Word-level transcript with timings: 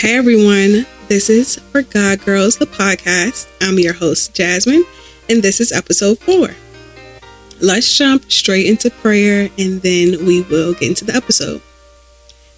Hey 0.00 0.16
everyone, 0.16 0.86
this 1.08 1.28
is 1.28 1.56
For 1.56 1.82
God 1.82 2.24
Girls, 2.24 2.56
the 2.56 2.64
podcast. 2.64 3.46
I'm 3.60 3.78
your 3.78 3.92
host, 3.92 4.34
Jasmine, 4.34 4.82
and 5.28 5.42
this 5.42 5.60
is 5.60 5.72
episode 5.72 6.18
four. 6.20 6.48
Let's 7.60 7.98
jump 7.98 8.32
straight 8.32 8.64
into 8.64 8.88
prayer 8.88 9.50
and 9.58 9.82
then 9.82 10.24
we 10.24 10.40
will 10.44 10.72
get 10.72 10.88
into 10.88 11.04
the 11.04 11.14
episode. 11.14 11.60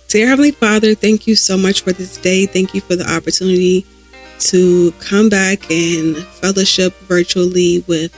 Dear 0.07 0.29
Heavenly 0.29 0.53
Father, 0.53 0.95
thank 0.95 1.27
you 1.27 1.35
so 1.35 1.59
much 1.59 1.81
for 1.81 1.91
this 1.91 2.17
day. 2.17 2.47
Thank 2.47 2.74
you 2.74 2.81
for 2.81 2.94
the 2.94 3.13
opportunity 3.13 3.85
to 4.38 4.93
come 5.01 5.29
back 5.29 5.69
and 5.69 6.17
fellowship 6.19 6.95
virtually 7.09 7.83
with 7.88 8.17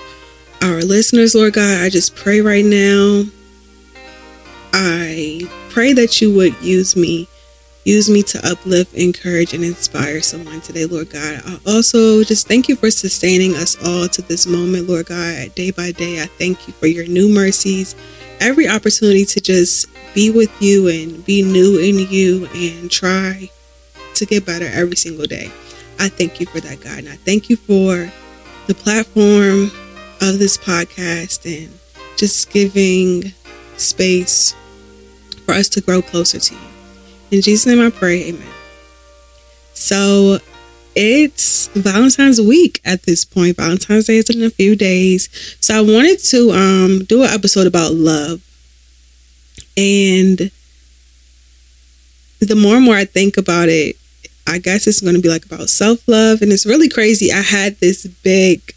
our 0.60 0.82
listeners, 0.82 1.34
Lord 1.34 1.54
God. 1.54 1.82
I 1.82 1.88
just 1.88 2.14
pray 2.14 2.42
right 2.42 2.62
now. 2.62 3.24
I 4.74 5.48
pray 5.70 5.94
that 5.94 6.20
you 6.20 6.34
would 6.34 6.60
use 6.60 6.94
me 6.94 7.26
Use 7.84 8.08
me 8.08 8.22
to 8.22 8.50
uplift, 8.50 8.94
encourage, 8.94 9.52
and 9.52 9.62
inspire 9.62 10.22
someone 10.22 10.62
today, 10.62 10.86
Lord 10.86 11.10
God. 11.10 11.42
I 11.44 11.58
also 11.66 12.24
just 12.24 12.48
thank 12.48 12.66
you 12.66 12.76
for 12.76 12.90
sustaining 12.90 13.54
us 13.54 13.76
all 13.84 14.08
to 14.08 14.22
this 14.22 14.46
moment, 14.46 14.88
Lord 14.88 15.06
God. 15.06 15.54
Day 15.54 15.70
by 15.70 15.92
day, 15.92 16.22
I 16.22 16.26
thank 16.26 16.66
you 16.66 16.72
for 16.72 16.86
your 16.86 17.06
new 17.06 17.28
mercies, 17.28 17.94
every 18.40 18.66
opportunity 18.66 19.26
to 19.26 19.40
just 19.40 19.86
be 20.14 20.30
with 20.30 20.50
you 20.62 20.88
and 20.88 21.22
be 21.26 21.42
new 21.42 21.78
in 21.78 21.98
you 22.10 22.48
and 22.54 22.90
try 22.90 23.50
to 24.14 24.24
get 24.24 24.46
better 24.46 24.66
every 24.66 24.96
single 24.96 25.26
day. 25.26 25.50
I 25.98 26.08
thank 26.08 26.40
you 26.40 26.46
for 26.46 26.60
that, 26.60 26.80
God. 26.80 27.00
And 27.00 27.08
I 27.10 27.16
thank 27.16 27.50
you 27.50 27.56
for 27.56 28.10
the 28.66 28.74
platform 28.74 29.70
of 30.22 30.38
this 30.38 30.56
podcast 30.56 31.44
and 31.44 31.78
just 32.16 32.50
giving 32.50 33.34
space 33.76 34.54
for 35.44 35.52
us 35.52 35.68
to 35.70 35.82
grow 35.82 36.00
closer 36.00 36.38
to 36.38 36.54
you. 36.54 36.73
In 37.34 37.42
Jesus' 37.42 37.66
name 37.66 37.84
I 37.84 37.90
pray, 37.90 38.28
amen. 38.28 38.46
So 39.72 40.38
it's 40.94 41.66
Valentine's 41.74 42.40
week 42.40 42.80
at 42.84 43.02
this 43.02 43.24
point. 43.24 43.56
Valentine's 43.56 44.06
Day 44.06 44.18
is 44.18 44.30
in 44.30 44.40
a 44.44 44.50
few 44.50 44.76
days. 44.76 45.28
So 45.60 45.76
I 45.76 45.80
wanted 45.80 46.20
to 46.26 46.52
um 46.52 47.04
do 47.06 47.24
an 47.24 47.30
episode 47.30 47.66
about 47.66 47.92
love. 47.92 48.40
And 49.76 50.52
the 52.38 52.54
more 52.54 52.76
and 52.76 52.84
more 52.84 52.94
I 52.94 53.04
think 53.04 53.36
about 53.36 53.68
it, 53.68 53.96
I 54.46 54.58
guess 54.58 54.86
it's 54.86 55.00
going 55.00 55.16
to 55.16 55.20
be 55.20 55.28
like 55.28 55.44
about 55.44 55.68
self 55.68 56.06
love. 56.06 56.40
And 56.40 56.52
it's 56.52 56.66
really 56.66 56.88
crazy. 56.88 57.32
I 57.32 57.40
had 57.40 57.80
this 57.80 58.06
big 58.06 58.73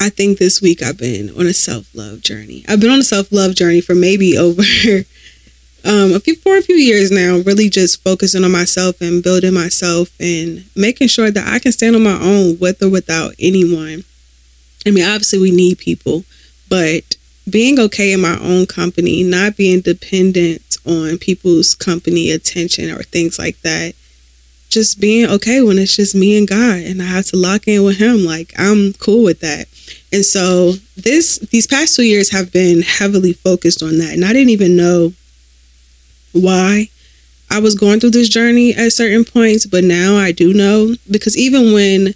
I 0.00 0.10
think 0.10 0.38
this 0.38 0.62
week 0.62 0.82
I've 0.82 0.98
been 0.98 1.30
on 1.30 1.46
a 1.46 1.52
self 1.52 1.92
love 1.94 2.20
journey. 2.20 2.64
I've 2.68 2.80
been 2.80 2.90
on 2.90 3.00
a 3.00 3.04
self 3.04 3.32
love 3.32 3.54
journey 3.54 3.80
for 3.80 3.94
maybe 3.94 4.38
over 4.38 4.62
um, 5.84 6.14
a 6.14 6.20
few 6.20 6.36
for 6.36 6.56
a 6.56 6.62
few 6.62 6.76
years 6.76 7.10
now. 7.10 7.38
Really 7.38 7.68
just 7.68 8.02
focusing 8.02 8.44
on 8.44 8.52
myself 8.52 9.00
and 9.00 9.22
building 9.22 9.54
myself 9.54 10.10
and 10.20 10.64
making 10.76 11.08
sure 11.08 11.30
that 11.30 11.46
I 11.46 11.58
can 11.58 11.72
stand 11.72 11.96
on 11.96 12.02
my 12.02 12.18
own 12.20 12.58
with 12.58 12.82
or 12.82 12.88
without 12.88 13.34
anyone. 13.38 14.04
I 14.86 14.90
mean, 14.90 15.04
obviously 15.04 15.40
we 15.40 15.50
need 15.50 15.78
people, 15.78 16.24
but 16.68 17.16
being 17.50 17.80
okay 17.80 18.12
in 18.12 18.20
my 18.20 18.38
own 18.40 18.66
company, 18.66 19.22
not 19.22 19.56
being 19.56 19.80
dependent 19.80 20.76
on 20.86 21.18
people's 21.18 21.74
company 21.74 22.30
attention 22.30 22.90
or 22.90 23.02
things 23.02 23.38
like 23.38 23.60
that 23.62 23.94
just 24.68 25.00
being 25.00 25.28
okay 25.28 25.62
when 25.62 25.78
it's 25.78 25.96
just 25.96 26.14
me 26.14 26.36
and 26.36 26.46
God 26.46 26.78
and 26.78 27.02
I 27.02 27.06
have 27.06 27.26
to 27.26 27.36
lock 27.36 27.66
in 27.66 27.84
with 27.84 27.98
him 27.98 28.24
like 28.24 28.52
I'm 28.58 28.92
cool 28.94 29.24
with 29.24 29.40
that. 29.40 29.66
And 30.12 30.24
so 30.24 30.72
this 30.96 31.38
these 31.50 31.66
past 31.66 31.96
2 31.96 32.02
years 32.02 32.30
have 32.30 32.52
been 32.52 32.82
heavily 32.82 33.32
focused 33.32 33.82
on 33.82 33.98
that 33.98 34.12
and 34.12 34.24
I 34.24 34.32
didn't 34.32 34.50
even 34.50 34.76
know 34.76 35.12
why 36.32 36.88
I 37.50 37.60
was 37.60 37.74
going 37.74 38.00
through 38.00 38.10
this 38.10 38.28
journey 38.28 38.74
at 38.74 38.92
certain 38.92 39.24
points, 39.24 39.64
but 39.64 39.82
now 39.84 40.16
I 40.16 40.32
do 40.32 40.52
know 40.52 40.94
because 41.10 41.36
even 41.36 41.72
when 41.72 42.14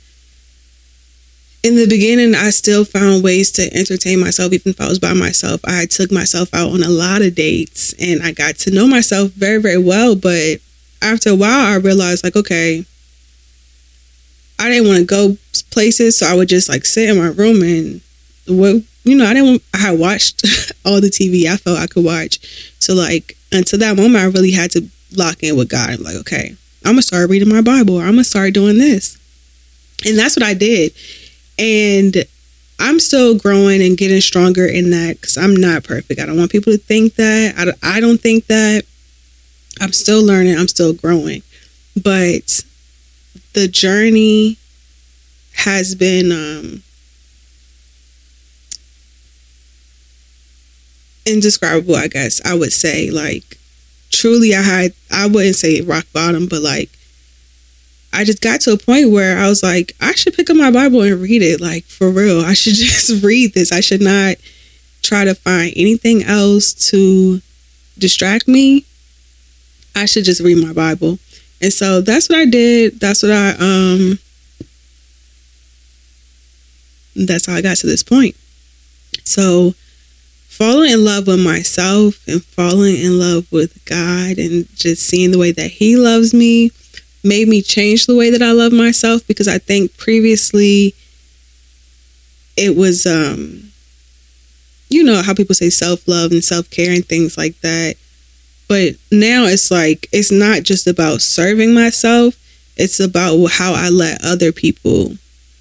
in 1.63 1.77
the 1.77 1.87
beginning 1.87 2.35
I 2.35 2.51
still 2.51 2.85
found 2.85 3.23
ways 3.23 3.53
to 3.53 3.73
entertain 3.75 4.21
myself 4.21 4.53
even 4.53 4.71
if 4.71 4.81
I 4.81 4.89
was 4.89 4.99
by 4.99 5.13
myself. 5.13 5.61
I 5.65 5.87
took 5.87 6.11
myself 6.11 6.53
out 6.53 6.73
on 6.73 6.83
a 6.83 6.89
lot 6.89 7.23
of 7.23 7.35
dates 7.35 7.95
and 8.01 8.23
I 8.23 8.33
got 8.33 8.57
to 8.57 8.71
know 8.71 8.87
myself 8.87 9.31
very 9.31 9.61
very 9.61 9.79
well, 9.79 10.17
but 10.17 10.61
after 11.01 11.31
a 11.31 11.35
while, 11.35 11.67
I 11.67 11.77
realized 11.77 12.25
like, 12.25 12.37
okay, 12.37 12.85
I 14.59 14.69
didn't 14.69 14.89
want 14.89 14.99
to 15.01 15.05
go 15.05 15.37
places, 15.71 16.19
so 16.19 16.27
I 16.27 16.35
would 16.35 16.49
just 16.49 16.69
like 16.69 16.85
sit 16.85 17.09
in 17.09 17.19
my 17.19 17.29
room 17.29 17.63
and 17.63 18.01
what 18.47 18.83
you 19.05 19.17
know, 19.17 19.27
I 19.27 19.35
didn't. 19.35 19.63
I 19.75 19.79
had 19.79 19.99
watched 19.99 20.45
all 20.85 21.01
the 21.01 21.09
TV 21.09 21.47
I 21.47 21.57
felt 21.57 21.79
I 21.79 21.87
could 21.87 22.05
watch, 22.05 22.39
so 22.79 22.95
like 22.95 23.37
until 23.51 23.79
that 23.81 23.97
moment, 23.97 24.23
I 24.23 24.27
really 24.27 24.53
had 24.53 24.71
to 24.73 24.87
lock 25.17 25.43
in 25.43 25.57
with 25.57 25.69
God. 25.69 25.91
I'm 25.91 26.03
like, 26.03 26.17
okay, 26.17 26.57
I'm 26.85 26.93
gonna 26.93 27.03
start 27.03 27.31
reading 27.31 27.49
my 27.49 27.63
Bible. 27.63 27.99
I'm 27.99 28.13
gonna 28.13 28.25
start 28.25 28.55
doing 28.55 28.79
this, 28.79 29.19
and 30.07 30.19
that's 30.19 30.37
what 30.37 30.45
I 30.45 30.55
did. 30.55 30.93
And 31.59 32.25
I'm 32.79 32.99
still 32.99 33.37
growing 33.37 33.83
and 33.83 33.97
getting 33.97 34.21
stronger 34.21 34.67
in 34.67 34.91
that 34.91 35.21
because 35.21 35.37
I'm 35.37 35.55
not 35.55 35.85
perfect. 35.85 36.21
I 36.21 36.27
don't 36.27 36.39
want 36.39 36.51
people 36.51 36.73
to 36.73 36.79
think 36.79 37.15
that. 37.17 37.55
I, 37.83 37.97
I 37.97 38.01
don't 38.01 38.21
think 38.21 38.47
that. 38.47 38.85
I'm 39.81 39.93
still 39.93 40.25
learning, 40.25 40.57
I'm 40.57 40.69
still 40.69 40.93
growing. 40.93 41.43
But 42.01 42.65
the 43.53 43.69
journey 43.69 44.59
has 45.55 45.95
been 45.95 46.33
um, 46.33 46.83
indescribable, 51.27 51.97
I 51.97 52.09
guess 52.09 52.41
I 52.45 52.55
would 52.55 52.73
say. 52.73 53.11
Like, 53.11 53.59
truly, 54.11 54.55
I 54.55 54.63
had, 54.63 54.93
I 55.11 55.27
wouldn't 55.27 55.57
say 55.57 55.81
rock 55.81 56.07
bottom, 56.13 56.47
but 56.47 56.63
like, 56.63 56.91
I 58.15 58.25
just 58.25 58.43
got 58.43 58.61
to 58.63 58.73
a 58.73 58.79
point 58.79 59.11
where 59.11 59.39
I 59.39 59.49
was 59.49 59.63
like, 59.63 59.93
I 60.01 60.13
should 60.13 60.35
pick 60.35 60.51
up 60.51 60.57
my 60.57 60.71
Bible 60.71 61.03
and 61.03 61.21
read 61.21 61.43
it. 61.43 61.61
Like, 61.61 61.85
for 61.85 62.11
real, 62.11 62.41
I 62.41 62.55
should 62.55 62.75
just 62.77 63.23
read 63.23 63.55
this. 63.55 63.73
I 63.73 63.81
should 63.81 64.03
not 64.03 64.37
try 65.03 65.25
to 65.25 65.35
find 65.35 65.73
anything 65.77 66.23
else 66.23 66.73
to 66.91 67.41
distract 67.99 68.49
me 68.49 68.85
I 69.95 70.07
should 70.07 70.25
just 70.25 70.41
read 70.41 70.65
my 70.65 70.73
Bible. 70.73 71.19
And 71.63 71.73
so 71.73 72.01
that's 72.01 72.29
what 72.29 72.39
I 72.39 72.45
did. 72.45 72.99
That's 72.99 73.23
what 73.23 73.33
I 73.33 73.51
um 73.59 74.19
that's 77.15 77.47
how 77.47 77.55
I 77.55 77.63
got 77.63 77.77
to 77.79 77.87
this 77.87 78.03
point. 78.03 78.35
So 79.25 79.75
falling 80.49 80.91
in 80.91 81.05
love 81.05 81.27
with 81.27 81.43
myself 81.43 82.19
and 82.29 82.45
falling 82.45 82.97
in 82.97 83.19
love 83.19 83.51
with 83.53 83.85
God 83.85 84.39
and 84.39 84.69
just 84.75 85.07
seeing 85.07 85.31
the 85.31 85.39
way 85.39 85.53
that 85.53 85.71
he 85.71 85.97
loves 85.97 86.35
me 86.35 86.71
made 87.25 87.49
me 87.49 87.63
change 87.63 88.07
the 88.07 88.17
way 88.17 88.31
that 88.31 88.43
I 88.43 88.53
love 88.53 88.73
myself 88.73 89.27
because 89.27 89.47
I 89.47 89.59
think 89.59 89.97
previously 89.97 90.95
it 92.57 92.77
was 92.77 93.07
um 93.07 93.71
you 94.89 95.03
know 95.03 95.23
how 95.23 95.33
people 95.33 95.55
say 95.55 95.71
self-love 95.71 96.33
and 96.33 96.45
self-care 96.45 96.93
and 96.93 97.07
things 97.07 97.39
like 97.39 97.59
that 97.61 97.95
but 98.69 98.95
now 99.11 99.45
it's 99.45 99.71
like, 99.71 100.09
it's 100.13 100.33
not 100.33 100.63
just 100.63 100.87
about 100.87 101.21
serving 101.21 101.75
myself, 101.75 102.35
it's 102.77 103.01
about 103.01 103.47
how 103.51 103.75
I 103.75 103.91
let 103.91 104.25
other 104.25 104.53
people 104.53 105.13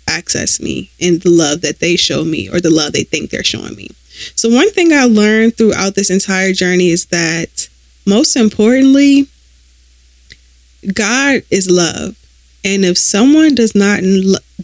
access 0.07 0.59
me 0.59 0.89
and 0.99 1.21
the 1.21 1.29
love 1.29 1.61
that 1.61 1.79
they 1.79 1.95
show 1.95 2.23
me 2.23 2.49
or 2.49 2.59
the 2.59 2.69
love 2.69 2.93
they 2.93 3.03
think 3.03 3.29
they're 3.29 3.43
showing 3.43 3.75
me. 3.75 3.89
So, 4.35 4.49
one 4.49 4.69
thing 4.71 4.91
I 4.91 5.05
learned 5.05 5.57
throughout 5.57 5.95
this 5.95 6.09
entire 6.09 6.53
journey 6.53 6.89
is 6.89 7.05
that 7.07 7.69
most 8.05 8.35
importantly, 8.35 9.27
God 10.93 11.43
is 11.49 11.69
love. 11.69 12.17
And 12.63 12.85
if 12.85 12.97
someone 12.97 13.55
does 13.55 13.73
not, 13.73 14.01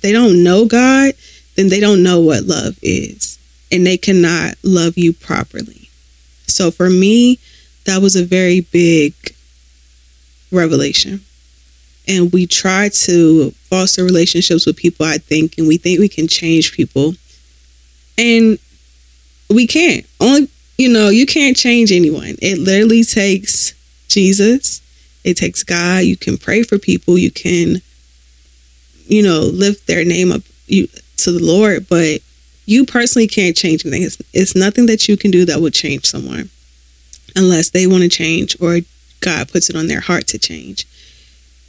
they 0.01 0.11
don't 0.11 0.43
know 0.43 0.65
God, 0.65 1.13
then 1.55 1.69
they 1.69 1.79
don't 1.79 2.03
know 2.03 2.19
what 2.19 2.43
love 2.43 2.77
is. 2.81 3.39
And 3.71 3.85
they 3.85 3.97
cannot 3.97 4.55
love 4.63 4.97
you 4.97 5.13
properly. 5.13 5.89
So, 6.47 6.71
for 6.71 6.89
me, 6.89 7.39
that 7.87 8.01
was 8.01 8.15
a 8.15 8.23
very 8.23 8.61
big 8.61 9.13
revelation. 10.51 11.21
And 12.07 12.31
we 12.31 12.45
try 12.45 12.89
to 12.89 13.51
foster 13.69 14.03
relationships 14.03 14.65
with 14.65 14.77
people, 14.77 15.06
I 15.06 15.17
think, 15.17 15.57
and 15.57 15.67
we 15.67 15.77
think 15.77 16.00
we 16.00 16.07
can 16.07 16.27
change 16.27 16.73
people. 16.73 17.15
And 18.17 18.59
we 19.50 19.67
can't. 19.67 20.06
Only, 20.19 20.50
you 20.77 20.89
know, 20.89 21.09
you 21.09 21.25
can't 21.25 21.57
change 21.57 21.91
anyone. 21.91 22.35
It 22.41 22.59
literally 22.59 23.03
takes 23.03 23.73
Jesus, 24.07 24.81
it 25.23 25.35
takes 25.35 25.63
God. 25.63 26.03
You 26.03 26.15
can 26.15 26.38
pray 26.38 26.63
for 26.63 26.77
people, 26.77 27.17
you 27.17 27.31
can, 27.31 27.81
you 29.07 29.23
know, 29.23 29.41
lift 29.41 29.88
their 29.88 30.06
name 30.06 30.31
up 30.31 30.41
you, 30.67 30.88
to 31.17 31.31
the 31.31 31.44
Lord, 31.44 31.88
but 31.89 32.21
you 32.65 32.85
personally 32.85 33.27
can't 33.27 33.56
change 33.56 33.85
anything. 33.85 34.03
It's, 34.03 34.17
it's 34.33 34.56
nothing 34.56 34.88
that 34.88 35.07
you 35.07 35.15
can 35.15 35.31
do 35.31 35.45
that 35.45 35.62
will 35.62 35.71
change 35.71 36.06
someone 36.06 36.50
unless 37.38 37.69
they 37.69 37.88
want 37.88 38.04
to 38.04 38.10
change 38.10 38.57
or 38.62 38.80
God 39.22 39.50
puts 39.50 39.69
it 39.69 39.78
on 39.78 39.88
their 39.88 40.01
heart 40.01 40.28
to 40.28 40.39
change. 40.39 40.86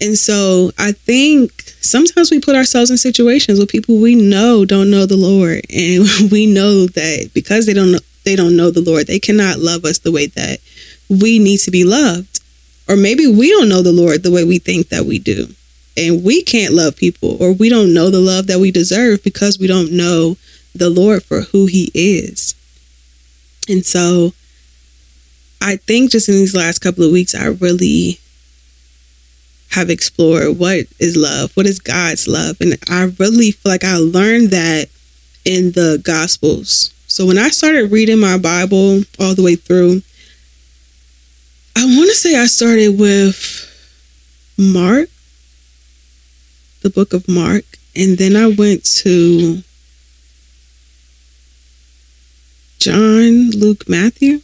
And 0.00 0.18
so 0.18 0.72
I 0.78 0.92
think 0.92 1.62
sometimes 1.80 2.30
we 2.30 2.40
put 2.40 2.56
ourselves 2.56 2.90
in 2.90 2.98
situations 2.98 3.58
with 3.58 3.70
people 3.70 4.00
we 4.00 4.14
know 4.16 4.64
don't 4.64 4.90
know 4.90 5.06
the 5.06 5.16
Lord 5.16 5.62
and 5.70 6.08
we 6.32 6.46
know 6.46 6.86
that 6.86 7.30
because 7.34 7.66
they 7.66 7.74
don't 7.74 7.92
know, 7.92 8.00
they 8.24 8.36
don't 8.36 8.56
know 8.56 8.70
the 8.70 8.82
Lord, 8.82 9.06
they 9.06 9.20
cannot 9.20 9.58
love 9.58 9.84
us 9.84 9.98
the 9.98 10.12
way 10.12 10.26
that 10.26 10.60
we 11.10 11.38
need 11.38 11.58
to 11.60 11.70
be 11.70 11.84
loved 11.84 12.40
Or 12.88 12.96
maybe 12.96 13.26
we 13.26 13.50
don't 13.50 13.68
know 13.68 13.82
the 13.82 13.92
Lord 13.92 14.22
the 14.22 14.32
way 14.32 14.44
we 14.44 14.58
think 14.58 14.88
that 14.88 15.04
we 15.04 15.18
do. 15.18 15.48
And 15.96 16.24
we 16.24 16.42
can't 16.42 16.74
love 16.74 16.96
people, 16.96 17.36
or 17.42 17.52
we 17.52 17.68
don't 17.68 17.92
know 17.92 18.10
the 18.10 18.20
love 18.20 18.46
that 18.46 18.60
we 18.60 18.70
deserve 18.70 19.22
because 19.24 19.58
we 19.58 19.66
don't 19.66 19.92
know 19.92 20.36
the 20.74 20.90
Lord 20.90 21.24
for 21.24 21.42
who 21.42 21.66
He 21.66 21.90
is. 21.94 22.54
And 23.68 23.84
so 23.84 24.32
I 25.60 25.76
think 25.76 26.10
just 26.10 26.28
in 26.28 26.36
these 26.36 26.54
last 26.54 26.78
couple 26.78 27.04
of 27.04 27.12
weeks, 27.12 27.34
I 27.34 27.46
really 27.46 28.18
have 29.70 29.90
explored 29.90 30.58
what 30.58 30.86
is 30.98 31.16
love, 31.16 31.54
what 31.56 31.66
is 31.66 31.78
God's 31.78 32.26
love. 32.26 32.60
And 32.60 32.76
I 32.88 33.12
really 33.18 33.50
feel 33.50 33.72
like 33.72 33.84
I 33.84 33.96
learned 33.96 34.50
that 34.50 34.88
in 35.44 35.72
the 35.72 36.00
Gospels. 36.02 36.92
So 37.06 37.26
when 37.26 37.38
I 37.38 37.48
started 37.48 37.90
reading 37.90 38.18
my 38.18 38.38
Bible 38.38 39.02
all 39.18 39.34
the 39.34 39.42
way 39.42 39.56
through, 39.56 40.02
I 41.76 41.84
want 41.84 42.08
to 42.10 42.16
say 42.16 42.36
I 42.36 42.46
started 42.46 42.98
with 42.98 43.64
Mark, 44.58 45.08
the 46.82 46.90
book 46.90 47.12
of 47.12 47.28
Mark, 47.28 47.64
and 47.94 48.18
then 48.18 48.36
I 48.36 48.48
went 48.48 48.84
to 49.02 49.62
John, 52.78 53.50
Luke, 53.50 53.88
Matthew. 53.88 54.40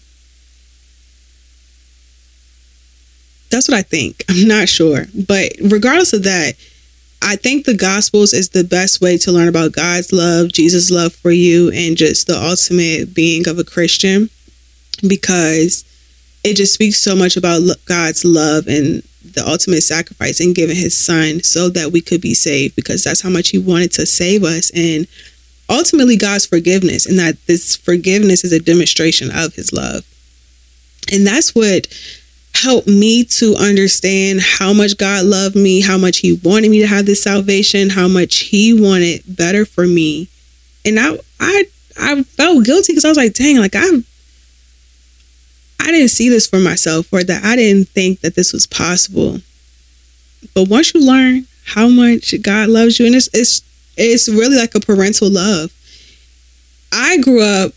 That's 3.54 3.68
what 3.68 3.78
I 3.78 3.82
think. 3.82 4.24
I'm 4.28 4.48
not 4.48 4.68
sure. 4.68 5.06
But 5.14 5.52
regardless 5.62 6.12
of 6.12 6.24
that, 6.24 6.54
I 7.22 7.36
think 7.36 7.64
the 7.64 7.76
Gospels 7.76 8.34
is 8.34 8.50
the 8.50 8.64
best 8.64 9.00
way 9.00 9.16
to 9.18 9.32
learn 9.32 9.48
about 9.48 9.72
God's 9.72 10.12
love, 10.12 10.52
Jesus' 10.52 10.90
love 10.90 11.14
for 11.14 11.30
you, 11.30 11.70
and 11.72 11.96
just 11.96 12.26
the 12.26 12.36
ultimate 12.36 13.14
being 13.14 13.48
of 13.48 13.58
a 13.58 13.64
Christian 13.64 14.28
because 15.06 15.84
it 16.42 16.54
just 16.56 16.74
speaks 16.74 16.98
so 16.98 17.14
much 17.16 17.36
about 17.36 17.62
God's 17.86 18.24
love 18.24 18.66
and 18.66 19.02
the 19.24 19.44
ultimate 19.46 19.82
sacrifice 19.82 20.40
and 20.40 20.54
giving 20.54 20.76
his 20.76 20.96
son 20.98 21.42
so 21.42 21.68
that 21.70 21.92
we 21.92 22.00
could 22.00 22.20
be 22.20 22.34
saved 22.34 22.76
because 22.76 23.02
that's 23.04 23.22
how 23.22 23.30
much 23.30 23.50
he 23.50 23.58
wanted 23.58 23.92
to 23.92 24.04
save 24.04 24.44
us 24.44 24.70
and 24.74 25.06
ultimately 25.70 26.16
God's 26.16 26.44
forgiveness 26.44 27.06
and 27.06 27.18
that 27.18 27.36
this 27.46 27.74
forgiveness 27.76 28.44
is 28.44 28.52
a 28.52 28.60
demonstration 28.60 29.30
of 29.32 29.54
his 29.54 29.72
love. 29.72 30.04
And 31.10 31.26
that's 31.26 31.54
what 31.54 31.86
helped 32.54 32.86
me 32.86 33.24
to 33.24 33.54
understand 33.56 34.40
how 34.40 34.72
much 34.72 34.96
God 34.96 35.26
loved 35.26 35.56
me, 35.56 35.80
how 35.80 35.98
much 35.98 36.18
he 36.18 36.34
wanted 36.44 36.70
me 36.70 36.80
to 36.80 36.86
have 36.86 37.06
this 37.06 37.22
salvation, 37.22 37.90
how 37.90 38.08
much 38.08 38.38
he 38.38 38.72
wanted 38.72 39.22
better 39.26 39.64
for 39.64 39.86
me. 39.86 40.28
And 40.84 40.98
I 40.98 41.18
I 41.40 41.64
I 41.98 42.22
felt 42.22 42.64
guilty 42.64 42.92
because 42.92 43.04
I 43.04 43.08
was 43.08 43.16
like, 43.16 43.34
dang, 43.34 43.58
like 43.58 43.74
I 43.74 44.02
I 45.80 45.90
didn't 45.90 46.08
see 46.08 46.28
this 46.28 46.46
for 46.46 46.58
myself 46.58 47.12
or 47.12 47.22
that 47.24 47.44
I 47.44 47.56
didn't 47.56 47.88
think 47.88 48.20
that 48.20 48.34
this 48.34 48.52
was 48.52 48.66
possible. 48.66 49.40
But 50.54 50.68
once 50.68 50.94
you 50.94 51.04
learn 51.04 51.46
how 51.64 51.88
much 51.88 52.34
God 52.42 52.68
loves 52.68 52.98
you, 52.98 53.06
and 53.06 53.14
it's 53.14 53.28
it's 53.32 53.62
it's 53.96 54.28
really 54.28 54.56
like 54.56 54.74
a 54.74 54.80
parental 54.80 55.30
love. 55.30 55.72
I 56.92 57.18
grew 57.18 57.42
up 57.42 57.72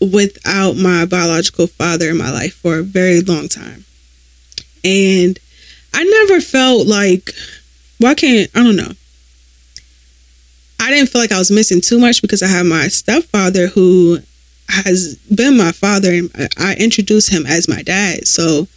without 0.00 0.76
my 0.76 1.04
biological 1.04 1.66
father 1.66 2.10
in 2.10 2.16
my 2.16 2.30
life 2.30 2.54
for 2.54 2.78
a 2.78 2.82
very 2.82 3.20
long 3.20 3.48
time. 3.48 3.84
And 4.84 5.38
I 5.94 6.04
never 6.04 6.40
felt 6.40 6.86
like 6.86 7.30
why 7.98 8.14
can't 8.14 8.50
I 8.54 8.62
don't 8.62 8.76
know. 8.76 8.92
I 10.80 10.90
didn't 10.90 11.10
feel 11.10 11.20
like 11.20 11.32
I 11.32 11.38
was 11.38 11.50
missing 11.50 11.80
too 11.80 11.98
much 11.98 12.22
because 12.22 12.42
I 12.42 12.46
had 12.46 12.66
my 12.66 12.88
stepfather 12.88 13.66
who 13.66 14.18
has 14.68 15.16
been 15.34 15.56
my 15.56 15.72
father 15.72 16.12
and 16.12 16.30
I 16.56 16.76
introduced 16.78 17.32
him 17.32 17.46
as 17.46 17.68
my 17.68 17.82
dad. 17.82 18.28
So 18.28 18.68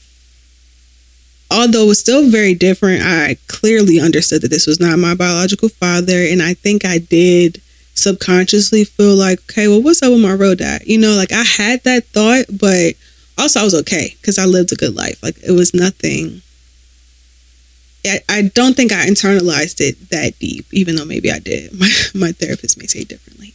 although 1.51 1.83
it 1.83 1.88
was 1.88 2.00
still 2.00 2.29
very 2.29 2.56
different, 2.56 3.03
I 3.03 3.38
clearly 3.47 4.00
understood 4.00 4.41
that 4.41 4.47
this 4.47 4.65
was 4.65 4.79
not 4.79 4.97
my 4.97 5.13
biological 5.13 5.69
father. 5.69 6.23
And 6.23 6.41
I 6.41 6.53
think 6.53 6.85
I 6.85 6.97
did 6.97 7.62
subconsciously 8.01 8.83
feel 8.83 9.15
like, 9.15 9.39
okay, 9.42 9.68
well, 9.68 9.81
what's 9.81 10.01
up 10.03 10.12
with 10.12 10.21
my 10.21 10.33
real 10.33 10.56
dad? 10.56 10.83
You 10.86 10.98
know, 10.98 11.13
like 11.13 11.31
I 11.31 11.44
had 11.44 11.83
that 11.83 12.06
thought, 12.06 12.45
but 12.59 12.95
also 13.38 13.62
I 13.62 13.63
was 13.63 13.75
okay 13.81 14.15
because 14.19 14.38
I 14.38 14.45
lived 14.45 14.71
a 14.71 14.75
good 14.75 14.95
life. 14.95 15.21
Like 15.24 15.38
it 15.44 15.51
was 15.51 15.74
nothing. 15.74 16.42
I, 18.06 18.19
I 18.30 18.42
don't 18.53 18.75
think 18.75 18.92
I 18.92 19.06
internalized 19.06 19.80
it 19.80 20.09
that 20.09 20.38
deep, 20.39 20.65
even 20.71 20.95
though 20.95 21.06
maybe 21.06 21.31
I 21.31 21.39
did. 21.39 21.71
My, 21.80 21.89
my 22.13 22.31
therapist 22.31 22.77
may 22.77 22.88
say 22.88 23.03
differently. 23.03 23.53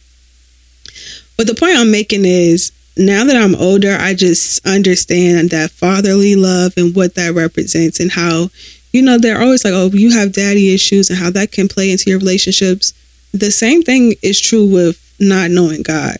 But 1.37 1.47
the 1.47 1.55
point 1.55 1.77
I'm 1.77 1.91
making 1.91 2.25
is 2.25 2.71
now 2.97 3.23
that 3.25 3.35
I'm 3.35 3.55
older, 3.55 3.95
I 3.99 4.13
just 4.13 4.65
understand 4.65 5.51
that 5.51 5.71
fatherly 5.71 6.35
love 6.35 6.73
and 6.77 6.95
what 6.95 7.15
that 7.15 7.35
represents 7.35 7.99
and 7.99 8.11
how, 8.11 8.49
you 8.91 9.01
know, 9.01 9.19
they're 9.19 9.41
always 9.41 9.63
like, 9.63 9.73
oh, 9.73 9.91
you 9.93 10.11
have 10.11 10.33
daddy 10.33 10.73
issues 10.73 11.09
and 11.09 11.19
how 11.19 11.29
that 11.31 11.51
can 11.51 11.67
play 11.67 11.91
into 11.91 12.09
your 12.09 12.19
relationships. 12.19 12.93
The 13.39 13.51
same 13.51 13.83
thing 13.83 14.13
is 14.21 14.39
true 14.39 14.65
with 14.65 14.99
not 15.19 15.51
knowing 15.51 15.83
God. 15.83 16.17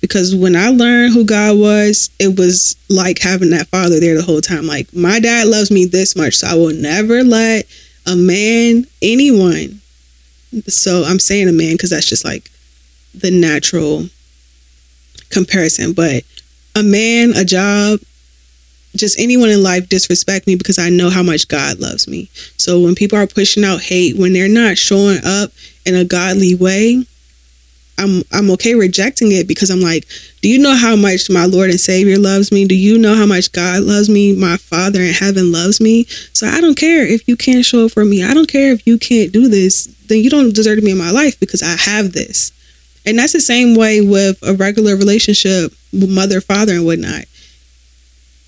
Because 0.00 0.34
when 0.34 0.54
I 0.54 0.68
learned 0.68 1.14
who 1.14 1.24
God 1.24 1.58
was, 1.58 2.10
it 2.18 2.38
was 2.38 2.76
like 2.88 3.18
having 3.18 3.50
that 3.50 3.68
father 3.68 3.98
there 3.98 4.14
the 4.14 4.22
whole 4.22 4.40
time. 4.40 4.66
Like, 4.66 4.92
my 4.94 5.18
dad 5.18 5.46
loves 5.46 5.70
me 5.70 5.86
this 5.86 6.14
much, 6.14 6.34
so 6.34 6.46
I 6.48 6.54
will 6.54 6.74
never 6.74 7.24
let 7.24 7.66
a 8.06 8.14
man, 8.14 8.86
anyone, 9.02 9.80
so 10.68 11.04
I'm 11.04 11.18
saying 11.18 11.48
a 11.48 11.52
man 11.52 11.72
because 11.72 11.90
that's 11.90 12.08
just 12.08 12.24
like 12.24 12.50
the 13.14 13.30
natural 13.30 14.08
comparison, 15.30 15.92
but 15.92 16.22
a 16.74 16.82
man, 16.82 17.30
a 17.34 17.44
job, 17.44 18.00
just 18.94 19.18
anyone 19.18 19.50
in 19.50 19.62
life 19.62 19.88
disrespect 19.88 20.46
me 20.46 20.54
because 20.54 20.78
I 20.78 20.88
know 20.88 21.10
how 21.10 21.22
much 21.22 21.48
God 21.48 21.80
loves 21.80 22.06
me. 22.06 22.30
So 22.56 22.80
when 22.80 22.94
people 22.94 23.18
are 23.18 23.26
pushing 23.26 23.64
out 23.64 23.82
hate, 23.82 24.16
when 24.16 24.32
they're 24.32 24.48
not 24.48 24.78
showing 24.78 25.18
up 25.24 25.50
in 25.86 25.94
a 25.94 26.04
godly 26.04 26.54
way, 26.54 27.04
I'm 27.98 28.22
I'm 28.32 28.50
okay 28.52 28.74
rejecting 28.74 29.32
it 29.32 29.48
because 29.48 29.70
I'm 29.70 29.80
like, 29.80 30.06
do 30.42 30.48
you 30.48 30.58
know 30.58 30.74
how 30.74 30.96
much 30.96 31.30
my 31.30 31.46
Lord 31.46 31.70
and 31.70 31.80
Savior 31.80 32.18
loves 32.18 32.52
me? 32.52 32.66
Do 32.66 32.76
you 32.76 32.98
know 32.98 33.14
how 33.14 33.26
much 33.26 33.52
God 33.52 33.82
loves 33.82 34.08
me? 34.08 34.36
My 34.36 34.56
Father 34.56 35.00
in 35.00 35.14
heaven 35.14 35.50
loves 35.52 35.80
me. 35.80 36.04
So 36.32 36.46
I 36.46 36.60
don't 36.60 36.76
care 36.76 37.06
if 37.06 37.26
you 37.26 37.36
can't 37.36 37.64
show 37.64 37.86
up 37.86 37.92
for 37.92 38.04
me. 38.04 38.22
I 38.22 38.34
don't 38.34 38.50
care 38.50 38.72
if 38.72 38.86
you 38.86 38.98
can't 38.98 39.32
do 39.32 39.48
this. 39.48 39.86
Then 40.08 40.18
you 40.18 40.30
don't 40.30 40.54
deserve 40.54 40.78
to 40.78 40.84
be 40.84 40.90
in 40.90 40.98
my 40.98 41.10
life 41.10 41.40
because 41.40 41.62
I 41.62 41.76
have 41.90 42.12
this. 42.12 42.52
And 43.06 43.18
that's 43.18 43.32
the 43.32 43.40
same 43.40 43.76
way 43.76 44.00
with 44.00 44.42
a 44.42 44.54
regular 44.54 44.96
relationship 44.96 45.72
with 45.92 46.10
mother, 46.10 46.40
father, 46.40 46.74
and 46.74 46.84
whatnot. 46.84 47.24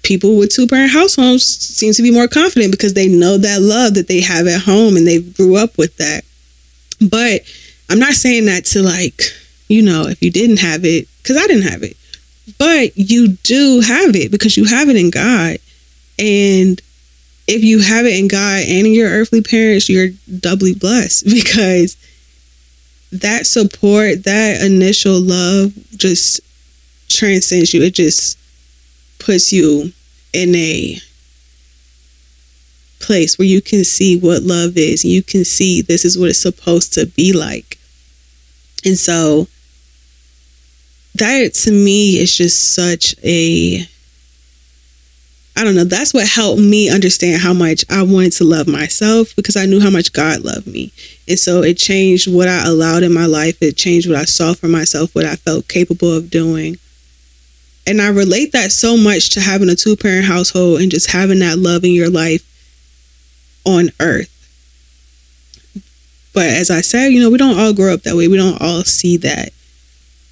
People 0.03 0.37
with 0.37 0.53
two 0.53 0.67
parent 0.67 0.93
households 0.93 1.45
seem 1.45 1.93
to 1.93 2.03
be 2.03 2.11
more 2.11 2.29
confident 2.29 2.73
because 2.73 2.95
they 2.95 3.09
know 3.09 3.39
that 3.39 3.61
love 3.61 3.95
that 3.95 4.09
they 4.09 4.21
have 4.21 4.47
at 4.47 4.63
home 4.63 4.97
and 4.97 5.07
they 5.07 5.21
grew 5.21 5.57
up 5.57 5.77
with 5.79 5.97
that. 5.97 6.25
But 7.01 7.43
I'm 7.89 7.99
not 7.99 8.15
saying 8.15 8.47
that 8.47 8.65
to 8.67 8.83
like, 8.83 9.23
you 9.69 9.83
know, 9.83 10.07
if 10.07 10.23
you 10.23 10.31
didn't 10.31 10.59
have 10.59 10.85
it, 10.85 11.09
because 11.23 11.37
I 11.37 11.47
didn't 11.47 11.71
have 11.71 11.83
it, 11.83 11.97
but 12.59 12.97
you 12.97 13.29
do 13.43 13.81
have 13.81 14.17
it 14.17 14.31
because 14.31 14.57
you 14.57 14.65
have 14.65 14.89
it 14.89 14.97
in 14.97 15.11
God. 15.11 15.59
And 16.19 16.81
if 17.47 17.63
you 17.63 17.81
have 17.81 18.07
it 18.07 18.19
in 18.19 18.29
God 18.29 18.63
and 18.63 18.87
in 18.87 18.93
your 18.93 19.11
earthly 19.11 19.43
parents, 19.43 19.89
you're 19.89 20.11
doubly 20.41 20.75
blessed 20.75 21.25
because 21.33 21.97
that 23.13 23.47
support, 23.47 24.25
that 24.25 24.63
initial 24.63 25.19
love 25.21 25.73
just 25.97 26.41
transcends 27.09 27.73
you. 27.73 27.83
It 27.83 27.95
just 27.95 28.39
puts 29.19 29.53
you 29.53 29.93
in 30.33 30.55
a 30.55 30.99
place 33.01 33.39
where 33.39 33.49
you 33.49 33.61
can 33.61 33.85
see 33.85 34.19
what 34.19 34.43
love 34.43 34.77
is. 34.77 35.05
You 35.05 35.23
can 35.23 35.45
see 35.45 35.83
this 35.83 36.05
is 36.05 36.19
what 36.19 36.29
it's 36.29 36.41
supposed 36.41 36.93
to 36.95 37.07
be 37.07 37.33
like. 37.33 37.79
And 38.85 38.99
so 38.99 39.49
that 41.15 41.55
to 41.55 41.71
me 41.71 42.19
is 42.19 42.37
just 42.37 42.75
such 42.75 43.15
a 43.25 43.87
I 45.57 45.65
don't 45.65 45.75
know, 45.75 45.83
that's 45.83 46.15
what 46.15 46.29
helped 46.29 46.61
me 46.61 46.89
understand 46.89 47.43
how 47.43 47.53
much 47.53 47.85
I 47.91 48.05
wanted 48.05 48.31
to 48.35 48.45
love 48.45 48.69
myself 48.69 49.35
because 49.35 49.57
I 49.57 49.67
knew 49.67 49.81
how 49.81 49.91
much 49.91 50.13
God 50.13 50.43
loved 50.43 50.69
me. 50.69 50.93
And 51.27 51.37
so 51.37 51.65
it 51.65 51.77
changed 51.77 52.33
what 52.33 52.47
I 52.47 52.65
allowed 52.65 53.03
in 53.03 53.13
my 53.13 53.27
life. 53.27 53.61
It 53.61 53.77
changed 53.77 54.09
what 54.09 54.19
I 54.19 54.25
saw 54.25 54.55
for 54.55 54.69
myself, 54.69 55.17
what 55.17 55.25
I 55.25 55.35
felt 55.35 55.67
capable 55.67 56.15
of 56.15 56.31
doing. 56.31 56.79
And 57.89 58.01
I 58.01 58.11
relate 58.11 58.53
that 58.53 58.71
so 58.71 58.97
much 58.97 59.31
to 59.31 59.41
having 59.41 59.69
a 59.69 59.75
two 59.75 59.97
parent 59.97 60.27
household 60.27 60.81
and 60.81 60.93
just 60.93 61.11
having 61.11 61.41
that 61.41 61.59
love 61.59 61.83
in 61.83 61.91
your 61.91 62.11
life 62.11 62.48
on 63.69 63.91
earth. 64.01 64.35
But 66.35 66.47
as 66.47 66.71
I 66.71 66.81
said, 66.81 67.09
you 67.09 67.21
know, 67.21 67.31
we 67.31 67.39
don't 67.39 67.59
all 67.59 67.75
grow 67.75 67.93
up 67.93 68.03
that 68.03 68.17
way. 68.17 68.29
We 68.29 68.37
don't 68.37 68.61
all 68.61 68.85
see 68.85 69.17
that. 69.19 69.51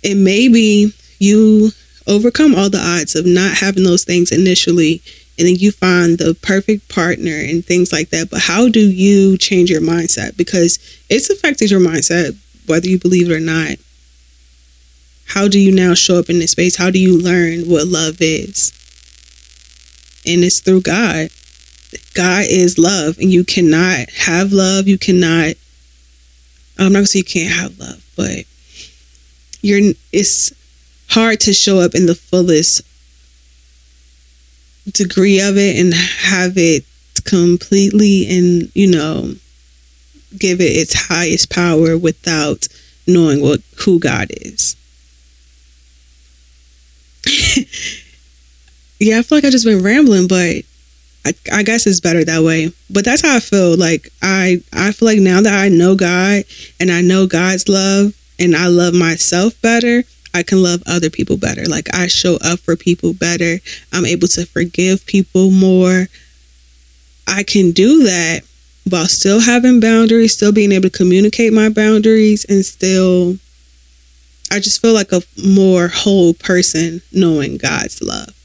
And 0.04 0.24
maybe 0.24 0.92
you 1.18 1.70
overcome 2.06 2.54
all 2.54 2.70
the 2.70 2.78
odds 2.78 3.16
of 3.16 3.26
not 3.26 3.58
having 3.58 3.82
those 3.82 4.04
things 4.04 4.30
initially 4.30 5.02
and 5.38 5.46
then 5.46 5.56
you 5.56 5.70
find 5.70 6.16
the 6.16 6.34
perfect 6.40 6.88
partner 6.88 7.34
and 7.34 7.64
things 7.64 7.92
like 7.92 8.10
that 8.10 8.30
but 8.30 8.40
how 8.40 8.68
do 8.68 8.78
you 8.78 9.36
change 9.36 9.68
your 9.68 9.80
mindset 9.80 10.36
because 10.36 10.78
it's 11.10 11.28
affected 11.28 11.68
your 11.68 11.80
mindset 11.80 12.36
whether 12.66 12.86
you 12.86 12.96
believe 12.96 13.28
it 13.28 13.34
or 13.34 13.40
not 13.40 13.76
how 15.26 15.48
do 15.48 15.58
you 15.58 15.74
now 15.74 15.94
show 15.94 16.16
up 16.16 16.30
in 16.30 16.38
this 16.38 16.52
space 16.52 16.76
how 16.76 16.90
do 16.90 17.00
you 17.00 17.20
learn 17.20 17.62
what 17.68 17.88
love 17.88 18.18
is 18.20 18.72
and 20.26 20.42
it's 20.42 20.60
through 20.60 20.82
God. 20.82 21.30
God 22.14 22.44
is 22.48 22.78
love, 22.78 23.18
and 23.18 23.32
you 23.32 23.44
cannot 23.44 24.10
have 24.10 24.52
love. 24.52 24.88
You 24.88 24.98
cannot. 24.98 25.54
I'm 26.78 26.92
not 26.92 26.98
gonna 26.98 27.06
say 27.06 27.20
you 27.20 27.24
can't 27.24 27.52
have 27.52 27.78
love, 27.78 28.04
but 28.16 28.44
you're. 29.62 29.92
It's 30.12 30.52
hard 31.08 31.40
to 31.40 31.52
show 31.52 31.80
up 31.80 31.94
in 31.94 32.06
the 32.06 32.14
fullest 32.14 32.82
degree 34.92 35.40
of 35.40 35.56
it 35.56 35.78
and 35.78 35.92
have 35.94 36.52
it 36.56 36.84
completely 37.24 38.24
and 38.28 38.70
you 38.74 38.86
know 38.88 39.34
give 40.38 40.60
it 40.60 40.64
its 40.64 41.08
highest 41.08 41.50
power 41.50 41.96
without 41.96 42.68
knowing 43.06 43.40
what 43.40 43.60
who 43.84 43.98
God 43.98 44.28
is. 44.30 44.76
yeah, 49.00 49.18
I 49.18 49.22
feel 49.22 49.38
like 49.38 49.44
I 49.44 49.50
just 49.50 49.64
been 49.64 49.82
rambling, 49.82 50.28
but 50.28 50.64
I, 51.26 51.32
I 51.52 51.62
guess 51.64 51.86
it's 51.86 52.00
better 52.00 52.24
that 52.24 52.44
way. 52.44 52.70
But 52.88 53.04
that's 53.04 53.22
how 53.22 53.36
I 53.36 53.40
feel. 53.40 53.76
Like 53.76 54.10
I 54.22 54.62
I 54.72 54.92
feel 54.92 55.06
like 55.06 55.18
now 55.18 55.40
that 55.40 55.58
I 55.58 55.68
know 55.68 55.96
God 55.96 56.44
and 56.78 56.90
I 56.90 57.00
know 57.00 57.26
God's 57.26 57.68
love 57.68 58.14
and 58.38 58.54
I 58.54 58.68
love 58.68 58.94
myself 58.94 59.60
better, 59.60 60.04
I 60.32 60.44
can 60.44 60.62
love 60.62 60.82
other 60.86 61.10
people 61.10 61.36
better. 61.36 61.64
Like 61.64 61.92
I 61.94 62.06
show 62.06 62.38
up 62.44 62.60
for 62.60 62.76
people 62.76 63.12
better. 63.12 63.58
I'm 63.92 64.06
able 64.06 64.28
to 64.28 64.46
forgive 64.46 65.04
people 65.06 65.50
more. 65.50 66.06
I 67.26 67.42
can 67.42 67.72
do 67.72 68.04
that 68.04 68.42
while 68.88 69.06
still 69.08 69.40
having 69.40 69.80
boundaries, 69.80 70.34
still 70.34 70.52
being 70.52 70.70
able 70.70 70.88
to 70.88 70.96
communicate 70.96 71.52
my 71.52 71.68
boundaries, 71.68 72.44
and 72.44 72.64
still, 72.64 73.36
I 74.52 74.60
just 74.60 74.80
feel 74.80 74.94
like 74.94 75.10
a 75.10 75.22
more 75.44 75.88
whole 75.88 76.34
person 76.34 77.02
knowing 77.12 77.56
God's 77.56 78.00
love. 78.00 78.35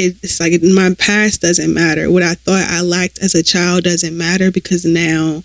It's 0.00 0.40
like 0.40 0.60
my 0.62 0.94
past 0.98 1.42
doesn't 1.42 1.72
matter. 1.72 2.10
What 2.10 2.22
I 2.22 2.34
thought 2.34 2.66
I 2.68 2.80
lacked 2.80 3.18
as 3.18 3.34
a 3.34 3.42
child 3.42 3.84
doesn't 3.84 4.16
matter 4.16 4.50
because 4.50 4.84
now 4.84 5.42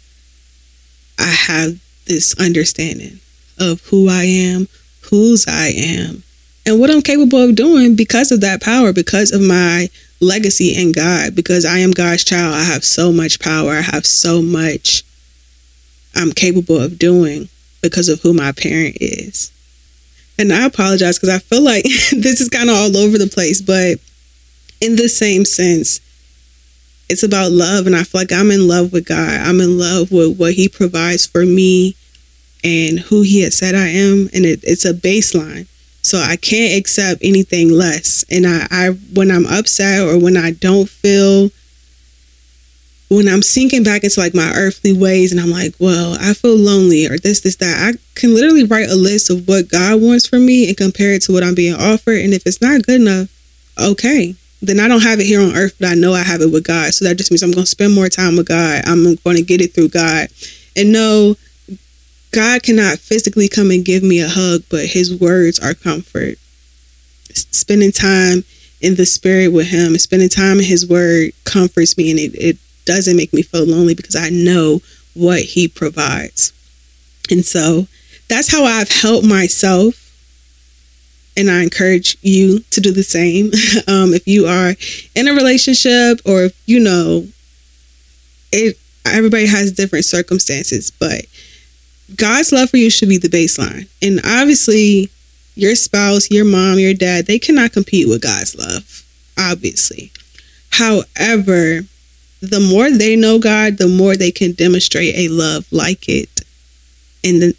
I 1.20 1.30
have 1.30 1.80
this 2.06 2.36
understanding 2.40 3.20
of 3.60 3.82
who 3.82 4.10
I 4.10 4.24
am, 4.24 4.68
whose 5.10 5.48
I 5.48 5.68
am, 5.76 6.24
and 6.66 6.80
what 6.80 6.90
I'm 6.90 7.02
capable 7.02 7.40
of 7.40 7.56
doing 7.56 7.96
because 7.96 8.32
of 8.32 8.42
that 8.42 8.62
power, 8.62 8.94
because 8.94 9.32
of 9.32 9.42
my 9.42 9.90
legacy 10.22 10.76
in 10.76 10.92
God 10.92 11.36
because 11.36 11.66
I 11.66 11.80
am 11.80 11.92
God's 11.92 12.24
child. 12.24 12.54
I 12.54 12.64
have 12.64 12.84
so 12.84 13.12
much 13.12 13.40
power. 13.40 13.72
I 13.72 13.82
have 13.82 14.06
so 14.06 14.42
much 14.42 15.04
I'm 16.16 16.32
capable 16.32 16.80
of 16.80 16.98
doing 16.98 17.50
because 17.82 18.10
of 18.10 18.22
who 18.22 18.34
my 18.34 18.52
parent 18.52 18.98
is. 19.02 19.52
And 20.38 20.52
I 20.52 20.66
apologize 20.66 21.18
because 21.18 21.34
I 21.34 21.40
feel 21.40 21.64
like 21.64 21.84
this 22.12 22.42
is 22.42 22.50
kind 22.50 22.70
of 22.70 22.76
all 22.76 22.98
over 22.98 23.18
the 23.18 23.28
place, 23.28 23.62
but 23.62 24.00
in 24.82 24.96
the 24.96 25.08
same 25.08 25.46
sense, 25.46 26.00
it's 27.10 27.24
about 27.24 27.51
love. 27.51 27.86
And 27.88 27.96
I 27.96 28.03
feel 28.03 28.22
like 28.22 28.32
I'm 28.32 28.51
in 28.51 28.67
love 28.67 28.91
with 28.91 29.05
God. 29.05 29.39
I'm 29.41 29.62
in 29.62 29.77
love 29.77 30.12
with 30.12 30.38
what 30.38 30.53
He 30.53 30.67
provides 30.67 31.25
for 31.25 31.46
me 31.46 31.96
and 32.63 33.00
who 33.00 33.22
He 33.22 33.41
has 33.41 33.58
said 33.58 33.75
I 33.75 33.88
am. 33.88 34.29
And 34.34 34.46
it, 34.46 34.60
it's 34.63 34.86
a 34.86 34.94
baseline. 34.94 35.67
So 36.01 36.20
I 36.20 36.36
can't 36.36 36.77
accept 36.79 37.22
anything 37.24 37.72
less. 37.72 38.24
And 38.29 38.46
I, 38.46 38.67
I 38.70 38.89
when 39.13 39.32
I'm 39.32 39.48
upset 39.48 40.08
or 40.08 40.20
when 40.20 40.38
I 40.38 40.51
don't 40.51 40.88
feel 40.88 41.50
when 43.10 43.27
I'm 43.27 43.41
sinking 43.41 43.84
back 43.84 44.03
into 44.03 44.20
like 44.20 44.34
my 44.34 44.51
earthly 44.55 44.94
ways 44.94 45.32
and 45.32 45.39
I'm 45.39 45.51
like, 45.51 45.75
well, 45.79 46.17
I 46.20 46.34
feel 46.34 46.55
lonely 46.55 47.05
or 47.05 47.17
this, 47.17 47.41
this, 47.41 47.55
that, 47.58 47.94
I 47.96 48.20
can 48.20 48.34
literally 48.34 48.63
write 48.63 48.89
a 48.89 48.96
list 48.96 49.29
of 49.29 49.48
what 49.48 49.70
God 49.70 50.01
wants 50.01 50.27
for 50.27 50.39
me 50.39 50.67
and 50.67 50.77
compare 50.77 51.13
it 51.13 51.22
to 51.24 51.32
what 51.32 51.44
I'm 51.44 51.55
being 51.55 51.75
offered. 51.75 52.20
And 52.20 52.34
if 52.34 52.46
it's 52.46 52.62
not 52.62 52.82
good 52.84 53.01
enough, 53.01 53.29
okay, 53.79 54.36
then 54.67 54.79
I 54.79 54.88
don't 54.88 55.03
have 55.03 55.19
it 55.19 55.25
here 55.25 55.41
on 55.41 55.55
earth, 55.55 55.75
but 55.79 55.89
I 55.89 55.95
know 55.95 56.13
I 56.13 56.24
have 56.24 56.41
it 56.41 56.51
with 56.51 56.63
God. 56.63 56.93
So 56.93 57.05
that 57.05 57.17
just 57.17 57.31
means 57.31 57.43
I'm 57.43 57.51
going 57.51 57.63
to 57.63 57.69
spend 57.69 57.93
more 57.93 58.10
time 58.10 58.38
with 58.38 58.48
God. 58.48 58.84
I'm 58.86 59.03
going 59.03 59.38
to 59.38 59.43
get 59.43 59.62
it 59.62 59.74
through 59.74 59.89
God 59.89 60.27
and 60.75 60.91
no, 60.91 61.36
God 62.31 62.63
cannot 62.63 63.00
physically 63.00 63.48
come 63.48 63.72
and 63.72 63.86
give 63.86 64.03
me 64.03 64.19
a 64.19 64.27
hug, 64.27 64.63
but 64.69 64.86
his 64.86 65.15
words 65.15 65.57
are 65.60 65.74
comfort. 65.74 66.38
Spending 67.34 67.91
time 67.91 68.43
in 68.81 68.95
the 68.95 69.05
spirit 69.05 69.50
with 69.50 69.67
him, 69.67 69.98
spending 69.98 70.29
time 70.29 70.60
in 70.60 70.65
his 70.65 70.88
word 70.88 71.31
comforts 71.45 71.98
me 71.98 72.12
and 72.12 72.19
it, 72.19 72.36
it 72.36 72.57
doesn't 72.86 73.17
make 73.17 73.34
me 73.34 73.41
feel 73.41 73.65
lonely 73.65 73.95
because 73.95 74.15
I 74.15 74.29
know 74.29 74.81
what 75.13 75.39
he 75.39 75.67
provides. 75.67 76.51
And 77.31 77.45
so 77.45 77.88
that's 78.27 78.51
how 78.51 78.65
I've 78.65 78.89
helped 78.89 79.25
myself. 79.25 80.05
And 81.38 81.51
I 81.51 81.63
encourage 81.63 82.18
you 82.22 82.60
to 82.72 82.82
do 82.82 82.92
the 82.92 83.04
same. 83.04 83.48
um, 83.88 84.13
if 84.13 84.27
you 84.27 84.48
are 84.48 84.74
in 85.15 85.27
a 85.27 85.34
relationship 85.34 86.22
or 86.25 86.46
if 86.46 86.62
you 86.65 86.80
know 86.80 87.27
it, 88.51 88.77
everybody 89.06 89.46
has 89.46 89.72
different 89.72 90.06
circumstances, 90.06 90.92
but 90.92 91.25
God's 92.15 92.51
love 92.51 92.70
for 92.70 92.77
you 92.77 92.89
should 92.89 93.10
be 93.10 93.18
the 93.18 93.27
baseline. 93.27 93.88
And 94.01 94.20
obviously, 94.24 95.10
your 95.56 95.75
spouse, 95.75 96.30
your 96.30 96.46
mom, 96.46 96.80
your 96.80 96.94
dad, 96.94 97.25
they 97.25 97.39
cannot 97.39 97.74
compete 97.74 98.08
with 98.08 98.22
God's 98.22 98.56
love, 98.56 99.04
obviously. 99.38 100.12
However, 100.72 101.82
the 102.42 102.60
more 102.60 102.92
they 102.92 103.15
know 103.15 103.39
God, 103.39 103.77
the 103.77 103.88
more 103.88 104.15
they 104.15 104.32
can 104.32 104.51
demonstrate 104.51 105.15
a 105.15 105.30
love 105.30 105.65
like 105.72 106.08
it. 106.08 106.30
And 107.24 107.42
the 107.42 107.56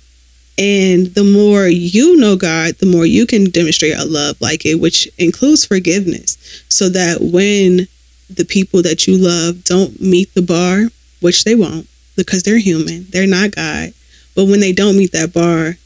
and 0.58 1.08
the 1.08 1.25
more 1.25 1.66
you 1.66 2.16
know 2.16 2.36
God, 2.36 2.76
the 2.76 2.86
more 2.86 3.04
you 3.04 3.26
can 3.26 3.50
demonstrate 3.50 3.96
a 3.96 4.04
love 4.04 4.40
like 4.40 4.64
it, 4.64 4.76
which 4.76 5.06
includes 5.18 5.66
forgiveness. 5.66 6.38
So 6.70 6.88
that 6.88 7.18
when 7.20 7.88
the 8.30 8.44
people 8.44 8.82
that 8.82 9.06
you 9.06 9.18
love 9.18 9.64
don't 9.64 10.00
meet 10.00 10.32
the 10.34 10.42
bar, 10.42 10.84
which 11.20 11.44
they 11.44 11.54
won't, 11.54 11.86
because 12.16 12.42
they're 12.42 12.58
human, 12.58 13.06
they're 13.10 13.26
not 13.26 13.54
God, 13.54 13.92
but 14.34 14.46
when 14.46 14.60
they 14.60 14.72
don't 14.72 14.96
meet 14.96 15.12
that 15.12 15.34
bar, 15.34 15.76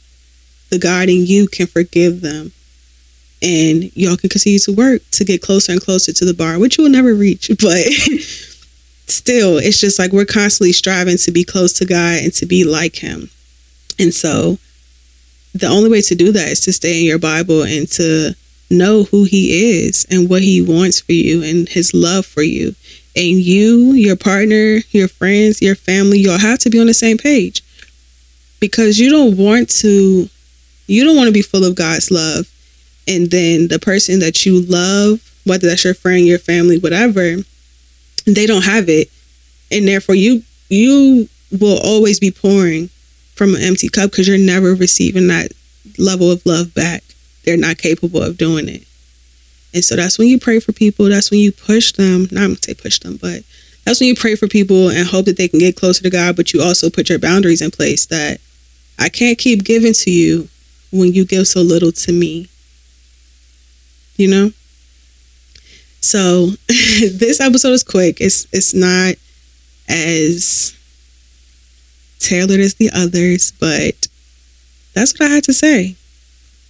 the 0.69 0.79
God 0.79 1.09
in 1.09 1.25
you 1.25 1.47
can 1.47 1.67
forgive 1.67 2.21
them. 2.21 2.53
And 3.43 3.95
y'all 3.97 4.17
can 4.17 4.29
continue 4.29 4.59
to 4.59 4.71
work 4.71 5.01
to 5.11 5.25
get 5.25 5.41
closer 5.41 5.71
and 5.71 5.81
closer 5.81 6.13
to 6.13 6.25
the 6.25 6.33
bar, 6.33 6.59
which 6.59 6.77
you 6.77 6.83
will 6.83 6.91
never 6.91 7.13
reach. 7.13 7.49
But 7.59 7.87
still, 9.07 9.57
it's 9.57 9.79
just 9.79 9.99
like 9.99 10.11
we're 10.11 10.25
constantly 10.25 10.71
striving 10.71 11.17
to 11.17 11.31
be 11.31 11.43
close 11.43 11.73
to 11.73 11.85
God 11.85 12.19
and 12.23 12.31
to 12.33 12.45
be 12.45 12.63
like 12.63 12.95
Him. 12.95 13.29
And 13.99 14.13
so 14.13 14.57
the 15.53 15.67
only 15.67 15.89
way 15.89 16.01
to 16.01 16.15
do 16.15 16.31
that 16.31 16.49
is 16.49 16.61
to 16.61 16.73
stay 16.73 16.99
in 16.99 17.05
your 17.05 17.19
Bible 17.19 17.63
and 17.63 17.87
to 17.93 18.35
know 18.69 19.03
who 19.03 19.25
He 19.25 19.83
is 19.85 20.05
and 20.09 20.29
what 20.29 20.41
He 20.41 20.61
wants 20.61 21.01
for 21.01 21.11
you 21.11 21.43
and 21.43 21.67
His 21.67 21.93
love 21.93 22.25
for 22.25 22.41
you. 22.41 22.75
And 23.15 23.39
you, 23.39 23.91
your 23.91 24.15
partner, 24.15 24.79
your 24.91 25.09
friends, 25.09 25.61
your 25.61 25.75
family, 25.75 26.19
y'all 26.19 26.37
have 26.37 26.59
to 26.59 26.69
be 26.69 26.79
on 26.79 26.87
the 26.87 26.93
same 26.93 27.17
page 27.17 27.61
because 28.61 28.97
you 28.99 29.09
don't 29.09 29.35
want 29.35 29.69
to 29.69 30.29
you 30.87 31.03
don't 31.03 31.17
want 31.17 31.27
to 31.27 31.33
be 31.33 31.41
full 31.41 31.65
of 31.65 31.75
God's 31.75 32.11
love 32.11 32.49
and 33.07 33.29
then 33.29 33.67
the 33.67 33.79
person 33.79 34.19
that 34.19 34.45
you 34.45 34.61
love 34.61 35.19
whether 35.45 35.67
that's 35.67 35.83
your 35.83 35.95
friend 35.95 36.25
your 36.25 36.39
family 36.39 36.77
whatever 36.77 37.37
they 38.25 38.45
don't 38.45 38.63
have 38.63 38.87
it 38.87 39.09
and 39.71 39.87
therefore 39.87 40.15
you 40.15 40.43
you 40.69 41.27
will 41.59 41.79
always 41.83 42.19
be 42.19 42.31
pouring 42.31 42.89
from 43.41 43.55
an 43.55 43.61
empty 43.61 43.89
cup 43.89 44.11
because 44.11 44.27
you're 44.27 44.37
never 44.37 44.75
receiving 44.75 45.27
that 45.27 45.51
level 45.97 46.31
of 46.31 46.45
love 46.45 46.73
back 46.73 47.03
they're 47.43 47.57
not 47.57 47.77
capable 47.77 48.21
of 48.21 48.37
doing 48.37 48.67
it 48.67 48.83
and 49.73 49.83
so 49.83 49.95
that's 49.95 50.19
when 50.19 50.27
you 50.27 50.39
pray 50.39 50.59
for 50.59 50.71
people 50.73 51.05
that's 51.05 51.31
when 51.31 51.39
you 51.39 51.51
push 51.51 51.93
them 51.93 52.27
not 52.31 52.43
i'm 52.43 52.49
gonna 52.49 52.55
say 52.57 52.73
push 52.73 52.99
them 52.99 53.17
but 53.17 53.41
that's 53.85 53.99
when 53.99 54.07
you 54.07 54.15
pray 54.15 54.35
for 54.35 54.47
people 54.47 54.89
and 54.89 55.07
hope 55.07 55.25
that 55.25 55.37
they 55.37 55.47
can 55.47 55.59
get 55.59 55.75
closer 55.75 56.03
to 56.03 56.09
god 56.09 56.35
but 56.35 56.53
you 56.53 56.61
also 56.61 56.89
put 56.89 57.09
your 57.09 57.19
boundaries 57.19 57.61
in 57.61 57.71
place 57.71 58.05
that 58.05 58.39
I 59.01 59.09
can't 59.09 59.39
keep 59.39 59.63
giving 59.63 59.93
to 59.93 60.11
you 60.11 60.47
when 60.91 61.11
you 61.11 61.25
give 61.25 61.47
so 61.47 61.61
little 61.61 61.91
to 61.91 62.11
me. 62.11 62.47
You 64.15 64.29
know? 64.29 64.51
So 66.01 66.47
this 66.67 67.39
episode 67.39 67.71
is 67.71 67.83
quick. 67.83 68.21
It's 68.21 68.45
it's 68.53 68.75
not 68.75 69.15
as 69.89 70.77
tailored 72.21 72.59
as 72.59 72.75
the 72.75 72.89
others, 72.93 73.51
but 73.59 74.07
that's 74.93 75.13
what 75.13 75.29
I 75.29 75.33
had 75.33 75.43
to 75.45 75.53
say. 75.53 75.95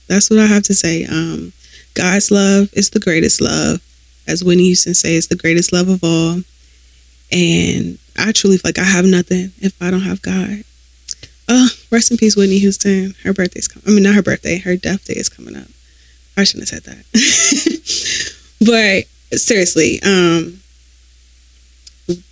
That's 0.07 0.29
what 0.29 0.39
I 0.39 0.45
have 0.45 0.63
to 0.63 0.73
say. 0.73 1.05
Um, 1.05 1.53
God's 1.93 2.31
love 2.31 2.69
is 2.73 2.89
the 2.89 2.99
greatest 2.99 3.41
love. 3.41 3.81
As 4.27 4.43
Whitney 4.43 4.65
Houston 4.65 4.93
says, 4.93 5.27
the 5.27 5.35
greatest 5.35 5.73
love 5.73 5.89
of 5.89 6.03
all. 6.03 6.41
And 7.31 7.97
I 8.17 8.31
truly 8.31 8.57
feel 8.57 8.69
like 8.69 8.79
I 8.79 8.83
have 8.83 9.05
nothing 9.05 9.51
if 9.59 9.73
I 9.81 9.91
don't 9.91 10.01
have 10.01 10.21
God. 10.21 10.63
Oh, 11.47 11.69
rest 11.91 12.11
in 12.11 12.17
peace, 12.17 12.35
Whitney 12.35 12.59
Houston. 12.59 13.13
Her 13.23 13.33
birthday's 13.33 13.67
coming. 13.67 13.87
I 13.87 13.91
mean, 13.91 14.03
not 14.03 14.15
her 14.15 14.21
birthday. 14.21 14.57
Her 14.57 14.77
death 14.77 15.05
day 15.05 15.15
is 15.15 15.29
coming 15.29 15.55
up. 15.55 15.67
I 16.37 16.43
shouldn't 16.43 16.69
have 16.69 16.83
said 16.83 16.95
that. 16.95 17.05
but 19.31 19.37
seriously, 19.37 20.01
um, 20.03 20.60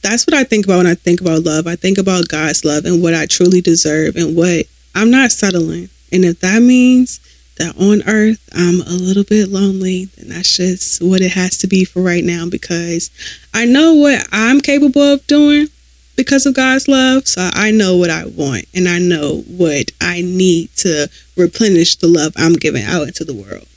that's 0.02 0.26
what 0.28 0.34
I 0.34 0.44
think 0.44 0.66
about 0.66 0.78
when 0.78 0.88
I 0.88 0.96
think 0.96 1.22
about 1.22 1.44
love. 1.44 1.68
I 1.68 1.76
think 1.76 1.98
about 1.98 2.28
God's 2.28 2.66
love 2.66 2.86
and 2.86 3.02
what 3.02 3.14
I 3.14 3.26
truly 3.26 3.62
deserve 3.62 4.16
and 4.16 4.36
what 4.36 4.66
I'm 4.96 5.12
not 5.12 5.32
settling. 5.32 5.90
And 6.12 6.26
if 6.26 6.40
that 6.42 6.62
means 6.62 7.20
that 7.58 7.76
on 7.78 8.02
earth 8.08 8.50
I'm 8.54 8.82
a 8.82 8.98
little 8.98 9.24
bit 9.24 9.50
lonely, 9.50 10.06
then 10.06 10.30
that's 10.30 10.58
just 10.58 11.02
what 11.02 11.22
it 11.22 11.32
has 11.32 11.58
to 11.60 11.68
be 11.68 11.86
for 11.86 12.02
right 12.02 12.24
now 12.24 12.48
because 12.50 13.12
I 13.54 13.66
know 13.66 13.94
what 13.94 14.28
I'm 14.32 14.62
capable 14.62 15.02
of 15.02 15.26
doing 15.28 15.68
because 16.16 16.46
of 16.46 16.56
God's 16.56 16.88
love. 16.88 17.28
So 17.28 17.50
I 17.54 17.72
know 17.72 17.96
what 17.96 18.10
I 18.10 18.26
want 18.26 18.66
and 18.74 18.88
I 18.88 19.00
know 19.00 19.44
what 19.48 19.92
I 20.02 20.22
need 20.22 20.70
to 20.78 21.10
replenish 21.38 21.98
the 21.98 22.08
love 22.08 22.34
I'm 22.36 22.54
giving 22.54 22.84
out 22.84 23.08
into 23.08 23.24
the 23.24 23.34
world. 23.34 23.68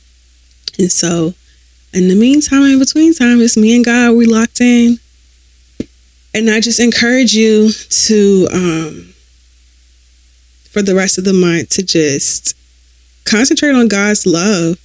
And 0.79 0.91
so 0.91 1.35
in 1.93 2.09
the 2.09 2.15
meantime, 2.15 2.63
in 2.63 2.79
between 2.79 3.15
time, 3.15 3.41
it's 3.41 3.57
me 3.57 3.77
and 3.77 3.85
God, 3.85 4.17
we 4.17 4.27
locked 4.27 4.61
in. 4.61 4.99
And 6.35 6.49
I 6.49 6.61
just 6.61 6.81
encourage 6.81 7.35
you 7.35 7.71
to, 7.71 8.49
um, 8.53 9.15
for 10.71 10.81
the 10.83 10.95
rest 10.95 11.19
of 11.19 11.25
the 11.25 11.33
month, 11.33 11.71
to 11.71 11.83
just 11.83 12.57
concentrate 13.25 13.75
on 13.75 13.89
God's 13.89 14.27
love. 14.27 14.79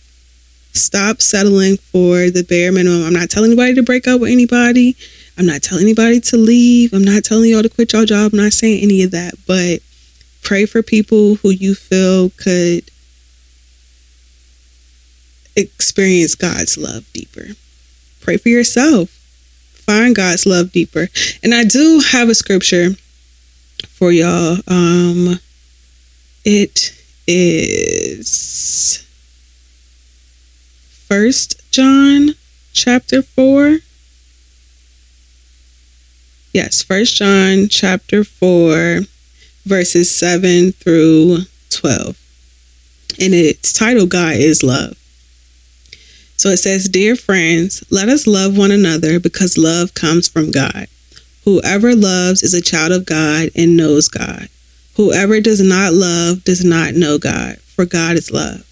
Stop 0.74 1.22
settling 1.22 1.77
for 1.77 2.30
the 2.30 2.44
bare 2.44 2.72
minimum. 2.72 3.06
I'm 3.06 3.13
not 3.13 3.30
telling 3.30 3.51
anybody 3.51 3.75
to 3.75 3.84
break 3.84 4.08
up 4.08 4.22
with 4.22 4.32
anybody. 4.32 4.96
I'm 5.38 5.46
not 5.46 5.62
telling 5.62 5.84
anybody 5.84 6.20
to 6.20 6.38
leave. 6.38 6.94
I'm 6.94 7.04
not 7.04 7.24
telling 7.24 7.50
y'all 7.50 7.63
to 7.63 7.70
quit 7.70 7.94
your 7.94 8.06
job. 8.06 8.34
I'm 8.34 8.39
not 8.39 8.54
saying 8.54 8.84
any 8.84 9.04
of 9.04 9.12
that. 9.12 9.36
But 9.48 9.80
pray 10.44 10.66
for 10.66 10.84
people 10.84 11.36
who 11.36 11.50
you 11.50 11.75
feel 11.75 12.30
could 12.32 12.89
experience 15.56 16.36
God's 16.36 16.77
love 16.77 17.06
deeper. 17.13 17.48
Pray 18.22 18.38
for 18.38 18.50
yourself. 18.50 19.16
Find 19.88 20.13
God's 20.13 20.46
love 20.46 20.74
deeper. 20.74 21.08
And 21.41 21.53
I 21.53 21.63
do 21.63 22.01
have 22.12 22.27
a 22.27 22.36
scripture 22.36 22.89
for 23.88 24.12
y'all. 24.12 24.58
Um 24.67 25.39
it 26.44 26.94
is 27.25 29.03
First 31.08 31.62
John 31.72 32.36
chapter 32.74 33.22
4. 33.22 33.77
Yes, 36.51 36.84
First 36.84 37.15
John 37.15 37.70
chapter 37.70 38.25
4 38.25 39.01
verses 39.65 40.13
7 40.13 40.74
through 40.74 41.39
12. 41.70 42.17
And 43.20 43.34
it's 43.34 43.72
titled 43.72 44.10
God 44.10 44.36
is 44.36 44.63
love. 44.63 44.98
So 46.38 46.50
it 46.50 46.58
says, 46.58 46.88
Dear 46.88 47.15
friends, 47.15 47.84
let 47.89 48.10
us 48.10 48.27
love 48.27 48.58
one 48.58 48.72
another 48.72 49.20
because 49.20 49.58
love 49.58 49.94
comes 49.94 50.27
from 50.27 50.51
God. 50.51 50.88
Whoever 51.46 51.96
loves 51.96 52.44
is 52.44 52.53
a 52.53 52.62
child 52.62 52.91
of 52.91 53.06
God 53.06 53.50
and 53.56 53.75
knows 53.75 54.08
God. 54.08 54.50
Whoever 54.96 55.39
does 55.39 55.62
not 55.62 55.94
love 55.94 56.44
does 56.44 56.63
not 56.63 56.94
know 56.94 57.17
God, 57.17 57.58
for 57.60 57.86
God 57.86 58.17
is 58.17 58.32
love. 58.32 58.63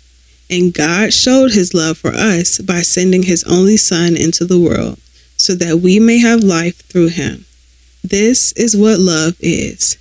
And 0.49 0.73
God 0.73 1.13
showed 1.13 1.51
his 1.51 1.73
love 1.73 1.97
for 1.97 2.11
us 2.13 2.59
by 2.59 2.81
sending 2.81 3.23
his 3.23 3.43
only 3.45 3.77
Son 3.77 4.15
into 4.15 4.45
the 4.45 4.59
world 4.59 4.99
so 5.37 5.55
that 5.55 5.79
we 5.79 5.99
may 5.99 6.19
have 6.19 6.43
life 6.43 6.81
through 6.83 7.07
him. 7.07 7.45
This 8.03 8.51
is 8.53 8.77
what 8.77 8.99
love 8.99 9.35
is. 9.39 9.97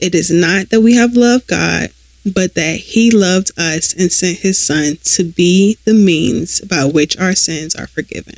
It 0.00 0.14
is 0.14 0.30
not 0.30 0.70
that 0.70 0.80
we 0.80 0.94
have 0.94 1.14
loved 1.14 1.46
God, 1.46 1.90
but 2.24 2.54
that 2.54 2.76
he 2.76 3.10
loved 3.10 3.50
us 3.58 3.92
and 3.92 4.12
sent 4.12 4.38
his 4.38 4.58
son 4.58 4.96
to 5.02 5.24
be 5.24 5.76
the 5.84 5.94
means 5.94 6.60
by 6.60 6.84
which 6.84 7.18
our 7.18 7.34
sins 7.34 7.74
are 7.74 7.86
forgiven. 7.86 8.36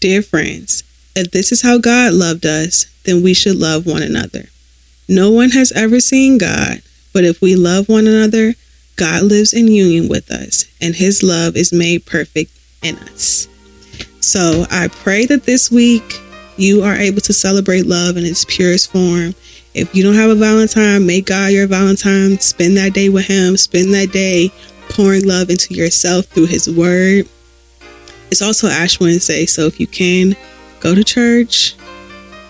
Dear 0.00 0.22
friends, 0.22 0.82
if 1.16 1.30
this 1.30 1.52
is 1.52 1.62
how 1.62 1.78
God 1.78 2.12
loved 2.12 2.46
us, 2.46 2.86
then 3.04 3.22
we 3.22 3.34
should 3.34 3.56
love 3.56 3.86
one 3.86 4.02
another. 4.02 4.44
No 5.08 5.30
one 5.30 5.50
has 5.50 5.72
ever 5.72 6.00
seen 6.00 6.38
God, 6.38 6.82
but 7.12 7.24
if 7.24 7.40
we 7.40 7.56
love 7.56 7.88
one 7.88 8.06
another, 8.06 8.54
God 8.96 9.22
lives 9.24 9.52
in 9.52 9.66
union 9.68 10.08
with 10.08 10.30
us, 10.30 10.66
and 10.80 10.94
his 10.94 11.22
love 11.22 11.56
is 11.56 11.72
made 11.72 12.06
perfect 12.06 12.52
in 12.82 12.96
us. 12.98 13.48
So 14.20 14.66
I 14.70 14.88
pray 14.88 15.26
that 15.26 15.44
this 15.44 15.70
week 15.70 16.20
you 16.56 16.82
are 16.82 16.94
able 16.94 17.22
to 17.22 17.32
celebrate 17.32 17.86
love 17.86 18.16
in 18.16 18.24
its 18.24 18.44
purest 18.44 18.92
form 18.92 19.34
if 19.74 19.94
you 19.94 20.02
don't 20.02 20.14
have 20.14 20.30
a 20.30 20.34
Valentine, 20.34 21.06
make 21.06 21.26
God 21.26 21.52
your 21.52 21.66
Valentine. 21.66 22.38
Spend 22.38 22.76
that 22.76 22.92
day 22.92 23.08
with 23.08 23.26
Him. 23.26 23.56
Spend 23.56 23.94
that 23.94 24.12
day 24.12 24.50
pouring 24.90 25.26
love 25.26 25.50
into 25.50 25.74
yourself 25.74 26.26
through 26.26 26.46
His 26.46 26.68
Word. 26.68 27.28
It's 28.30 28.42
also 28.42 28.68
Ash 28.68 28.98
Wednesday, 29.00 29.46
so 29.46 29.66
if 29.66 29.80
you 29.80 29.86
can, 29.86 30.36
go 30.80 30.94
to 30.94 31.04
church, 31.04 31.74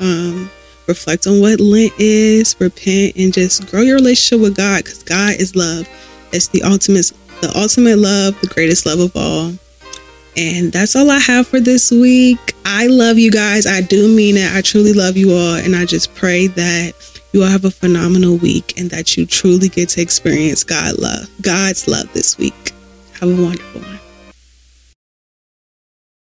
um, 0.01 0.51
reflect 0.87 1.27
on 1.27 1.41
what 1.41 1.61
Lent 1.61 1.93
is, 1.99 2.57
repent, 2.59 3.17
and 3.17 3.33
just 3.33 3.71
grow 3.71 3.83
your 3.83 3.97
relationship 3.97 4.43
with 4.43 4.57
God 4.57 4.85
because 4.85 5.03
God 5.03 5.35
is 5.39 5.57
love. 5.57 5.89
It's 6.33 6.49
the 6.49 6.63
ultimate, 6.63 7.13
the 7.41 7.53
ultimate 7.57 7.99
love, 7.99 8.41
the 8.41 8.47
greatest 8.47 8.87
love 8.87 9.01
of 9.01 9.13
all. 9.17 9.53
And 10.37 10.73
that's 10.73 10.95
all 10.95 11.11
I 11.11 11.19
have 11.19 11.49
for 11.49 11.61
this 11.61 11.91
week. 11.91 12.55
I 12.65 12.87
love 12.87 13.19
you 13.19 13.31
guys. 13.31 13.67
I 13.67 13.81
do 13.81 14.09
mean 14.09 14.37
it. 14.37 14.55
I 14.55 14.61
truly 14.63 14.93
love 14.93 15.17
you 15.17 15.33
all. 15.33 15.57
And 15.57 15.75
I 15.75 15.85
just 15.87 16.15
pray 16.15 16.47
that 16.47 16.95
you 17.33 17.43
all 17.43 17.49
have 17.49 17.65
a 17.65 17.71
phenomenal 17.71 18.37
week 18.37 18.79
and 18.79 18.91
that 18.91 19.17
you 19.17 19.27
truly 19.27 19.69
get 19.69 19.91
to 19.91 20.03
experience 20.03 20.65
God 20.65 20.99
love, 20.99 21.29
God's 21.43 21.87
love 21.87 22.13
this 22.13 22.37
week. 22.39 22.73
Have 23.21 23.29
a 23.39 23.43
wonderful 23.43 23.83
one. 23.83 24.10